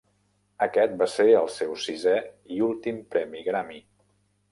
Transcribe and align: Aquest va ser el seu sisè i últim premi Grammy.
Aquest 0.65 0.95
va 1.01 1.07
ser 1.15 1.25
el 1.41 1.49
seu 1.55 1.75
sisè 1.83 2.15
i 2.57 2.57
últim 2.69 2.97
premi 3.17 3.45
Grammy. 3.49 3.83